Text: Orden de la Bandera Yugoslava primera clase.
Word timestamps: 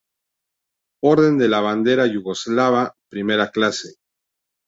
Orden 1.09 1.37
de 1.41 1.49
la 1.53 1.59
Bandera 1.65 2.07
Yugoslava 2.15 2.81
primera 3.15 3.49
clase. 3.59 3.93